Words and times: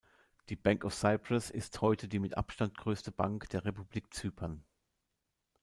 Die 0.49 0.55
Bank 0.55 0.83
of 0.83 0.95
Cyprus 0.95 1.51
ist 1.51 1.79
heute 1.81 2.07
die 2.07 2.17
mit 2.17 2.35
Abstand 2.35 2.75
größte 2.75 3.11
Bank 3.11 3.47
der 3.49 3.65
Republik 3.65 4.11
Zypern. 4.11 4.63